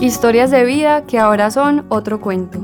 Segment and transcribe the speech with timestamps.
[0.00, 2.60] Historias de vida que ahora son otro cuento.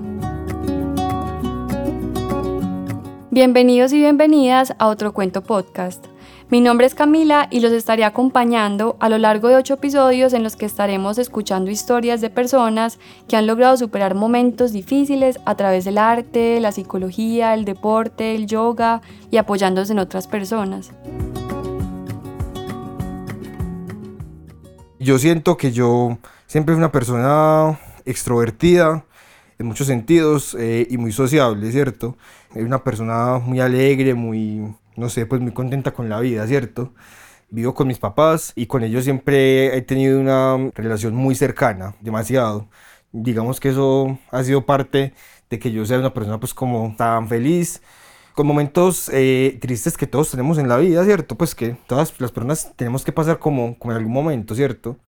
[3.32, 6.06] Bienvenidos y bienvenidas a otro cuento podcast.
[6.48, 10.44] Mi nombre es Camila y los estaré acompañando a lo largo de ocho episodios en
[10.44, 15.84] los que estaremos escuchando historias de personas que han logrado superar momentos difíciles a través
[15.84, 20.92] del arte, la psicología, el deporte, el yoga y apoyándose en otras personas.
[25.00, 26.18] Yo siento que yo
[26.54, 29.04] siempre fui una persona extrovertida
[29.58, 32.16] en muchos sentidos eh, y muy sociable, ¿cierto?
[32.54, 36.94] Era una persona muy alegre, muy, no sé, pues muy contenta con la vida, ¿cierto?
[37.50, 42.68] Vivo con mis papás y con ellos siempre he tenido una relación muy cercana, demasiado.
[43.10, 45.12] Digamos que eso ha sido parte
[45.50, 47.82] de que yo sea una persona pues como tan feliz,
[48.36, 51.36] con momentos eh, tristes que todos tenemos en la vida, ¿cierto?
[51.36, 55.00] Pues que todas las personas tenemos que pasar como, como en algún momento, ¿cierto?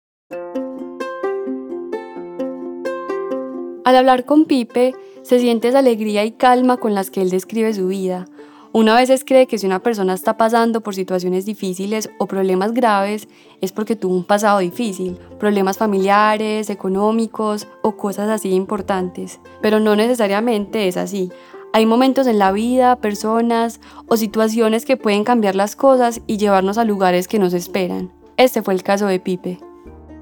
[3.86, 7.72] Al hablar con Pipe, se siente esa alegría y calma con las que él describe
[7.72, 8.26] su vida.
[8.72, 12.74] Una a veces cree que si una persona está pasando por situaciones difíciles o problemas
[12.74, 13.28] graves
[13.60, 19.38] es porque tuvo un pasado difícil, problemas familiares, económicos o cosas así importantes.
[19.62, 21.30] Pero no necesariamente es así.
[21.72, 26.76] Hay momentos en la vida, personas o situaciones que pueden cambiar las cosas y llevarnos
[26.76, 28.10] a lugares que nos esperan.
[28.36, 29.60] Este fue el caso de Pipe.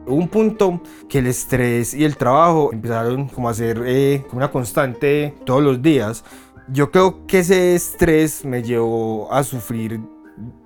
[0.06, 5.34] Un punto que el estrés y el trabajo empezaron como a ser eh, una constante
[5.44, 6.24] todos los días.
[6.68, 10.00] Yo creo que ese estrés me llevó a sufrir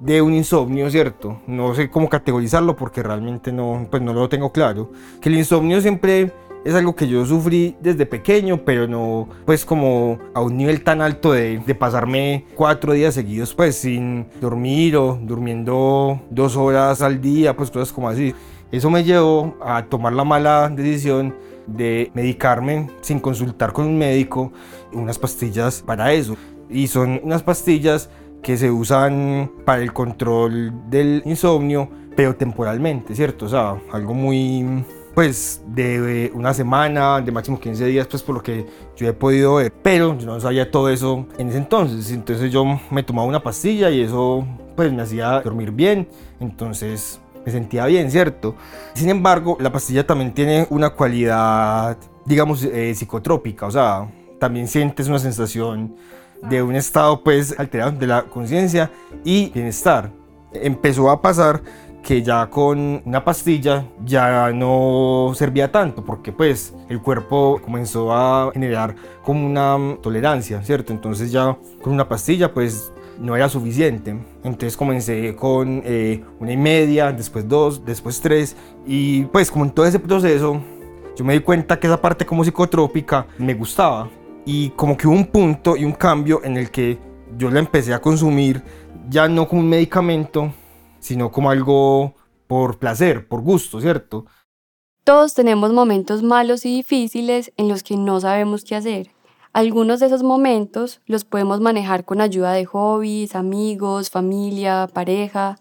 [0.01, 1.41] de un insomnio, ¿cierto?
[1.47, 4.91] No sé cómo categorizarlo porque realmente no, pues no lo tengo claro.
[5.21, 6.33] Que el insomnio siempre
[6.65, 11.01] es algo que yo sufrí desde pequeño, pero no pues como a un nivel tan
[11.01, 17.21] alto de, de, pasarme cuatro días seguidos pues sin dormir o durmiendo dos horas al
[17.21, 18.35] día, pues cosas como así.
[18.71, 21.35] Eso me llevó a tomar la mala decisión
[21.67, 24.53] de medicarme sin consultar con un médico
[24.93, 26.37] unas pastillas para eso.
[26.69, 28.11] Y son unas pastillas
[28.43, 33.47] que se usan para el control del insomnio, pero temporalmente, ¿cierto?
[33.47, 34.85] O sea, algo muy,
[35.15, 39.57] pues, de una semana, de máximo 15 días, pues, por lo que yo he podido
[39.57, 39.73] ver.
[39.83, 42.11] Pero yo no sabía todo eso en ese entonces.
[42.11, 44.47] Entonces yo me tomaba una pastilla y eso,
[44.77, 46.09] pues, me hacía dormir bien.
[46.41, 48.55] Entonces me sentía bien, ¿cierto?
[48.95, 54.07] Sin embargo, la pastilla también tiene una cualidad, digamos, eh, psicotrópica, o sea,
[54.39, 55.97] también sientes una sensación
[56.43, 58.91] de un estado pues alterado de la conciencia
[59.25, 60.11] y bienestar.
[60.53, 61.63] Empezó a pasar
[62.03, 68.51] que ya con una pastilla ya no servía tanto porque pues el cuerpo comenzó a
[68.53, 68.95] generar
[69.25, 70.93] como una tolerancia, ¿cierto?
[70.93, 74.17] Entonces ya con una pastilla pues no era suficiente.
[74.45, 78.57] Entonces comencé con eh, una y media, después dos, después tres.
[78.87, 80.61] Y pues como en todo ese proceso,
[81.17, 84.09] yo me di cuenta que esa parte como psicotrópica me gustaba.
[84.45, 86.99] Y como que hubo un punto y un cambio en el que
[87.37, 88.63] yo la empecé a consumir
[89.09, 90.53] ya no como un medicamento,
[91.01, 92.15] sino como algo
[92.47, 94.27] por placer, por gusto, ¿cierto?
[95.05, 99.11] Todos tenemos momentos malos y difíciles en los que no sabemos qué hacer.
[99.59, 105.59] Algunos de esos momentos los podemos manejar con ayuda de hobbies, amigos, familia, pareja,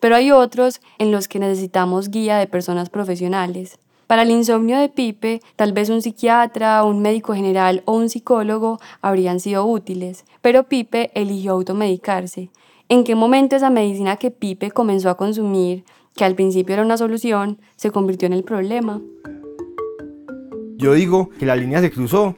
[0.00, 3.78] pero hay otros en los que necesitamos guía de personas profesionales.
[4.08, 8.80] Para el insomnio de Pipe, tal vez un psiquiatra, un médico general o un psicólogo
[9.02, 12.50] habrían sido útiles, pero Pipe eligió automedicarse.
[12.88, 15.84] ¿En qué momento esa medicina que Pipe comenzó a consumir,
[16.16, 19.00] que al principio era una solución, se convirtió en el problema?
[20.76, 22.36] Yo digo que la línea se cruzó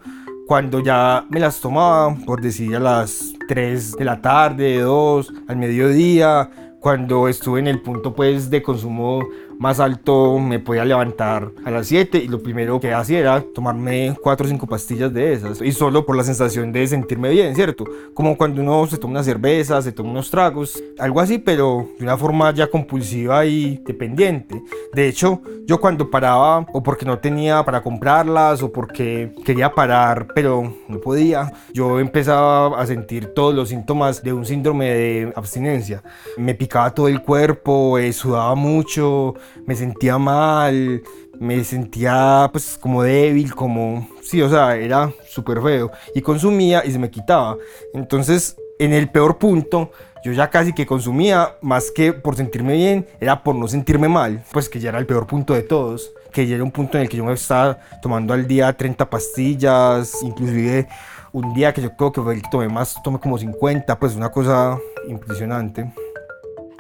[0.51, 5.57] cuando ya me las tomaba, por decir a las 3 de la tarde, 2, al
[5.57, 6.51] mediodía,
[6.81, 9.25] cuando estuve en el punto pues de consumo
[9.61, 14.17] más alto me podía levantar a las 7 y lo primero que hacía era tomarme
[14.23, 17.85] 4 o 5 pastillas de esas y solo por la sensación de sentirme bien, ¿cierto?
[18.15, 22.05] Como cuando uno se toma una cerveza, se toma unos tragos, algo así, pero de
[22.05, 24.63] una forma ya compulsiva y dependiente.
[24.95, 30.29] De hecho, yo cuando paraba o porque no tenía para comprarlas o porque quería parar
[30.35, 36.03] pero no podía, yo empezaba a sentir todos los síntomas de un síndrome de abstinencia.
[36.39, 39.35] Me picaba todo el cuerpo, eh, sudaba mucho,
[39.67, 41.03] me sentía mal,
[41.39, 45.91] me sentía pues como débil, como, sí, o sea, era súper feo.
[46.15, 47.57] Y consumía y se me quitaba.
[47.95, 49.91] Entonces, en el peor punto,
[50.23, 54.45] yo ya casi que consumía, más que por sentirme bien, era por no sentirme mal,
[54.53, 57.03] pues que ya era el peor punto de todos, que ya era un punto en
[57.03, 60.89] el que yo me estaba tomando al día 30 pastillas, inclusive
[61.33, 64.15] un día que yo creo que fue el que tomé más, tomé como 50, pues
[64.15, 65.91] una cosa impresionante.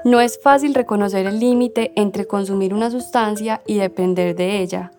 [0.04, 4.92] No es fácil reconocer el límite entre consumir una sustancia y depender de ella.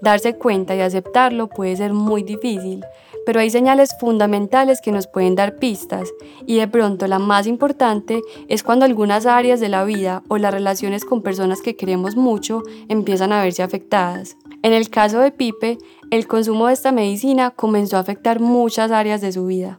[0.00, 2.84] Darse cuenta y aceptarlo puede ser muy difícil,
[3.26, 6.12] pero hay señales fundamentales que nos pueden dar pistas
[6.46, 10.54] y de pronto la más importante es cuando algunas áreas de la vida o las
[10.54, 14.36] relaciones con personas que queremos mucho empiezan a verse afectadas.
[14.62, 15.78] En el caso de Pipe,
[16.10, 19.76] el consumo de esta medicina comenzó a afectar muchas áreas de su vida.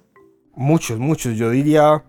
[0.56, 2.04] Muchos, muchos, yo diría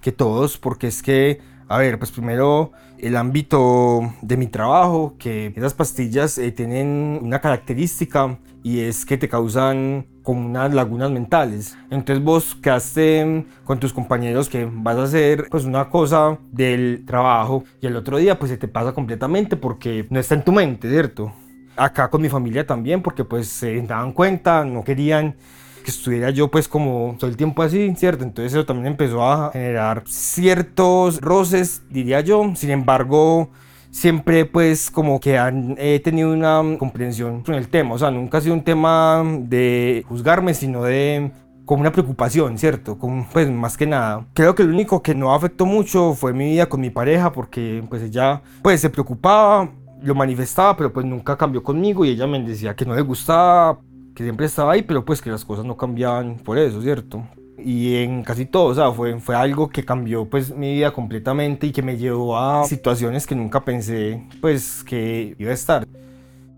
[0.00, 5.52] que todos, porque es que, a ver, pues primero el ámbito de mi trabajo, que
[5.54, 11.76] esas pastillas eh, tienen una característica y es que te causan como unas lagunas mentales.
[11.90, 17.64] Entonces vos quedaste con tus compañeros que vas a hacer pues una cosa del trabajo
[17.80, 20.88] y el otro día pues se te pasa completamente porque no está en tu mente,
[20.88, 21.32] ¿cierto?
[21.76, 25.36] Acá con mi familia también porque pues se daban cuenta, no querían
[25.84, 28.24] que estuviera yo pues como todo el tiempo así, ¿cierto?
[28.24, 32.52] Entonces eso también empezó a generar ciertos roces, diría yo.
[32.56, 33.50] Sin embargo,
[33.90, 38.38] siempre pues como que han he tenido una comprensión con el tema, o sea, nunca
[38.38, 41.30] ha sido un tema de juzgarme, sino de
[41.64, 42.98] como una preocupación, ¿cierto?
[42.98, 44.26] Como, pues más que nada.
[44.34, 47.84] Creo que lo único que no afectó mucho fue mi vida con mi pareja porque
[47.88, 49.70] pues ella pues se preocupaba,
[50.02, 53.78] lo manifestaba, pero pues nunca cambió conmigo y ella me decía que no le gustaba,
[54.14, 57.24] que siempre estaba ahí, pero pues que las cosas no cambiaban por eso, ¿cierto?
[57.58, 61.66] Y en casi todo, o sea, fue, fue algo que cambió pues mi vida completamente
[61.66, 65.86] y que me llevó a situaciones que nunca pensé pues que iba a estar.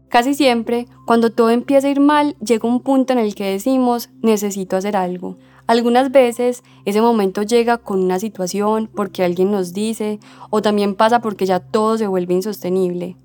[0.08, 4.10] Casi siempre, cuando todo empieza a ir mal, llega un punto en el que decimos,
[4.22, 5.36] necesito hacer algo.
[5.66, 10.20] Algunas veces ese momento llega con una situación porque alguien nos dice
[10.50, 13.16] o también pasa porque ya todo se vuelve insostenible.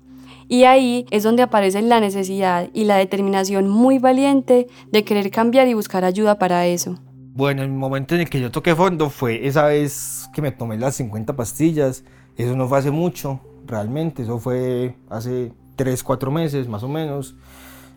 [0.52, 5.66] Y ahí es donde aparece la necesidad y la determinación muy valiente de querer cambiar
[5.66, 6.98] y buscar ayuda para eso.
[7.34, 10.76] Bueno, el momento en el que yo toqué fondo fue esa vez que me tomé
[10.76, 12.04] las 50 pastillas.
[12.36, 14.24] Eso no fue hace mucho, realmente.
[14.24, 17.34] Eso fue hace 3, 4 meses más o menos.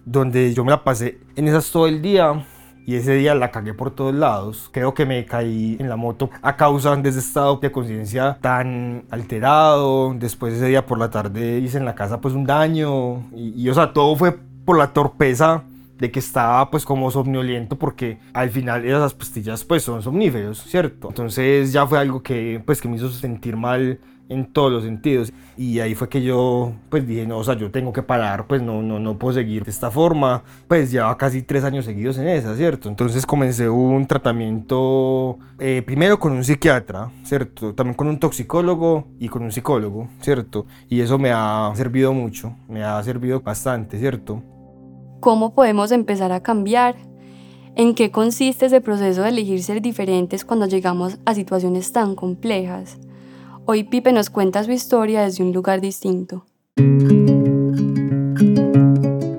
[0.05, 2.47] Donde yo me la pasé en esas todo el día
[2.85, 4.69] y ese día la cagué por todos lados.
[4.71, 9.05] Creo que me caí en la moto a causa de ese estado de conciencia tan
[9.09, 10.13] alterado.
[10.13, 13.73] Después ese día por la tarde hice en la casa pues un daño y, o
[13.73, 15.63] sea, todo fue por la torpeza
[15.97, 21.07] de que estaba pues como somnoliento porque al final esas pastillas pues son somníferos, ¿cierto?
[21.07, 23.99] Entonces ya fue algo que pues que me hizo sentir mal
[24.29, 25.31] en todos los sentidos.
[25.57, 28.61] Y ahí fue que yo pues dije, no, o sea, yo tengo que parar, pues
[28.61, 30.43] no, no, no puedo seguir de esta forma.
[30.67, 32.89] Pues llevaba casi tres años seguidos en esa, ¿cierto?
[32.89, 37.73] Entonces comencé un tratamiento eh, primero con un psiquiatra, ¿cierto?
[37.73, 40.65] También con un toxicólogo y con un psicólogo, ¿cierto?
[40.89, 44.41] Y eso me ha servido mucho, me ha servido bastante, ¿cierto?
[45.19, 46.95] ¿Cómo podemos empezar a cambiar?
[47.77, 52.97] ¿En qué consiste ese proceso de elegir ser diferentes cuando llegamos a situaciones tan complejas?
[53.67, 56.45] Hoy Pipe nos cuenta su historia desde un lugar distinto.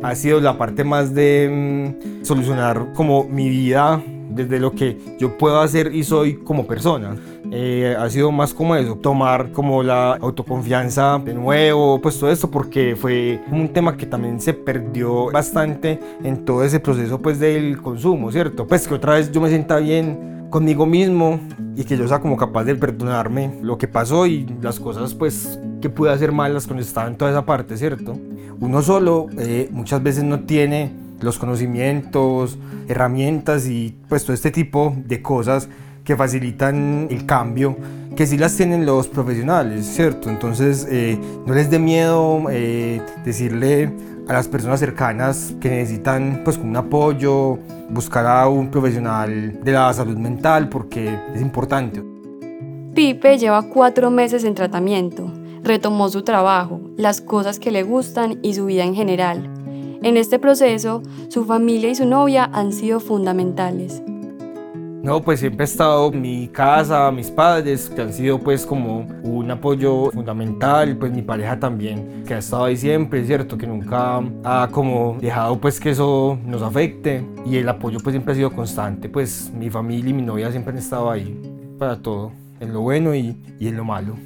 [0.03, 5.39] Ha sido la parte más de mm, solucionar como mi vida desde lo que yo
[5.39, 7.15] puedo hacer y soy como persona.
[7.53, 12.51] Eh, ha sido más como eso, tomar como la autoconfianza de nuevo, pues todo esto
[12.51, 17.81] porque fue un tema que también se perdió bastante en todo ese proceso pues del
[17.81, 18.67] consumo, ¿cierto?
[18.67, 21.41] Pues que otra vez yo me sienta bien conmigo mismo
[21.77, 25.59] y que yo sea como capaz de perdonarme lo que pasó y las cosas pues
[25.81, 28.19] que pude hacer malas cuando estaba en toda esa parte, ¿cierto?
[28.61, 34.95] Uno solo eh, muchas veces no tiene los conocimientos, herramientas y pues todo este tipo
[34.97, 35.69] de cosas
[36.07, 37.77] que facilitan el cambio,
[38.15, 40.31] que sí las tienen los profesionales, ¿cierto?
[40.31, 43.93] Entonces eh, no les dé miedo eh, decirle
[44.29, 47.59] a las personas cercanas que necesitan pues un apoyo,
[47.91, 52.03] buscar a un profesional de la salud mental porque es importante.
[52.95, 55.31] Pipe lleva cuatro meses en tratamiento,
[55.65, 59.53] retomó su trabajo, las cosas que le gustan y su vida en general.
[60.03, 64.03] En este proceso, su familia y su novia han sido fundamentales.
[65.03, 69.51] No, pues siempre ha estado mi casa, mis padres, que han sido pues como un
[69.51, 73.57] apoyo fundamental, pues mi pareja también, que ha estado ahí siempre, ¿cierto?
[73.57, 78.33] Que nunca ha como dejado pues que eso nos afecte y el apoyo pues siempre
[78.33, 81.41] ha sido constante, pues mi familia y mi novia siempre han estado ahí
[81.79, 84.17] para todo, en lo bueno y, y en lo malo.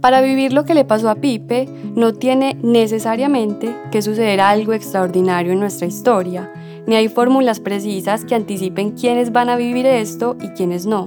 [0.00, 5.52] Para vivir lo que le pasó a Pipe, no tiene necesariamente que suceder algo extraordinario
[5.52, 6.50] en nuestra historia
[6.86, 11.06] ni hay fórmulas precisas que anticipen quiénes van a vivir esto y quiénes no.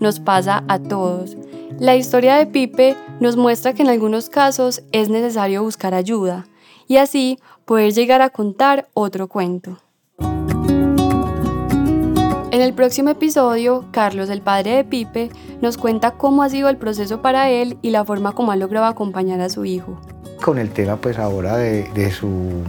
[0.00, 1.36] Nos pasa a todos.
[1.78, 6.46] La historia de Pipe nos muestra que en algunos casos es necesario buscar ayuda
[6.86, 9.78] y así poder llegar a contar otro cuento.
[12.52, 15.30] En el próximo episodio, Carlos, el padre de Pipe,
[15.62, 18.84] nos cuenta cómo ha sido el proceso para él y la forma como ha logrado
[18.84, 19.98] acompañar a su hijo.
[20.44, 22.62] Con el tema pues ahora de, de su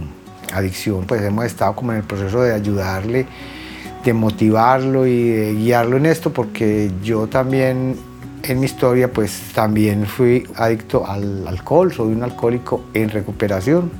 [0.54, 3.26] adicción, pues hemos estado como en el proceso de ayudarle,
[4.02, 7.94] de motivarlo y de guiarlo en esto, porque yo también
[8.42, 13.90] en mi historia pues también fui adicto al alcohol, soy un alcohólico en recuperación,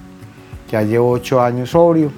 [0.70, 2.10] ya llevo ocho años sobrio.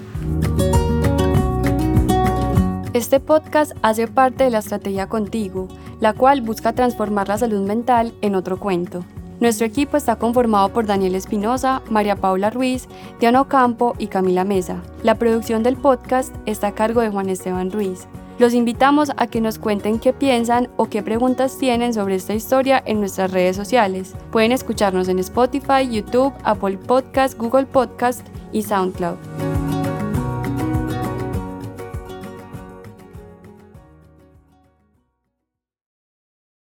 [2.96, 5.68] Este podcast hace parte de la estrategia Contigo,
[6.00, 9.04] la cual busca transformar la salud mental en otro cuento.
[9.38, 12.88] Nuestro equipo está conformado por Daniel Espinosa, María Paula Ruiz,
[13.20, 14.82] Diana Ocampo y Camila Mesa.
[15.02, 18.08] La producción del podcast está a cargo de Juan Esteban Ruiz.
[18.38, 22.82] Los invitamos a que nos cuenten qué piensan o qué preguntas tienen sobre esta historia
[22.86, 24.14] en nuestras redes sociales.
[24.32, 29.65] Pueden escucharnos en Spotify, YouTube, Apple Podcast, Google Podcast y SoundCloud.